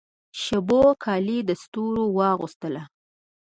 [0.41, 2.83] شېبو کالي د ستورو واغوستله